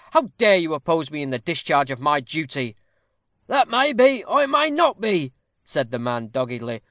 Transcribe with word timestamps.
"How 0.13 0.31
dare 0.39 0.55
you 0.57 0.73
oppose 0.73 1.11
me 1.11 1.21
in 1.21 1.29
the 1.29 1.37
discharge 1.37 1.91
of 1.91 1.99
my 1.99 2.21
duty?" 2.21 2.75
"That 3.45 3.67
may 3.67 3.93
be, 3.93 4.23
or 4.23 4.41
it 4.41 4.49
may 4.49 4.71
not 4.71 4.99
be," 4.99 5.31
said 5.63 5.91
the 5.91 5.99
man, 5.99 6.29
doggedly. 6.29 6.79